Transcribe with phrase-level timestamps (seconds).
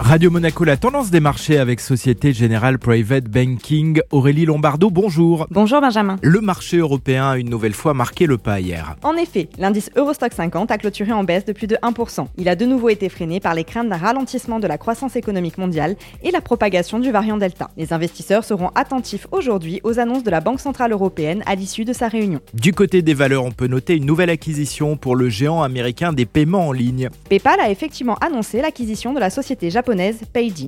[0.00, 4.00] Radio Monaco, la tendance des marchés avec Société Générale Private Banking.
[4.12, 5.46] Aurélie Lombardo, bonjour.
[5.50, 6.16] Bonjour Benjamin.
[6.22, 8.96] Le marché européen a une nouvelle fois marqué le pas hier.
[9.02, 12.26] En effet, l'indice Eurostock 50 a clôturé en baisse de plus de 1%.
[12.38, 15.58] Il a de nouveau été freiné par les craintes d'un ralentissement de la croissance économique
[15.58, 17.68] mondiale et la propagation du variant Delta.
[17.76, 21.92] Les investisseurs seront attentifs aujourd'hui aux annonces de la Banque Centrale Européenne à l'issue de
[21.92, 22.40] sa réunion.
[22.54, 26.24] Du côté des valeurs, on peut noter une nouvelle acquisition pour le géant américain des
[26.24, 27.10] paiements en ligne.
[27.28, 30.20] PayPal a effectivement annoncé l'acquisition de la société japonaise japonaise.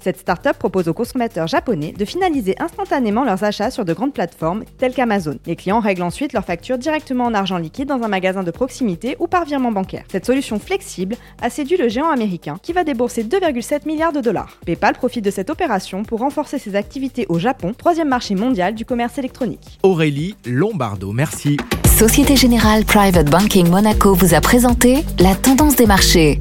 [0.00, 4.64] Cette start-up propose aux consommateurs japonais de finaliser instantanément leurs achats sur de grandes plateformes
[4.78, 5.38] telles qu'Amazon.
[5.46, 9.16] Les clients règlent ensuite leurs factures directement en argent liquide dans un magasin de proximité
[9.20, 10.04] ou par virement bancaire.
[10.10, 14.58] Cette solution flexible a séduit le géant américain qui va débourser 2,7 milliards de dollars.
[14.66, 18.84] PayPal profite de cette opération pour renforcer ses activités au Japon, troisième marché mondial du
[18.84, 19.78] commerce électronique.
[19.82, 21.56] Aurélie Lombardo, merci.
[21.96, 26.40] Société Générale Private Banking Monaco vous a présenté la tendance des marchés.